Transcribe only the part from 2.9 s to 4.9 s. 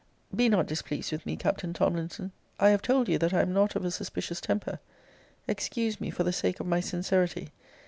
you that I am not of a suspicious temper.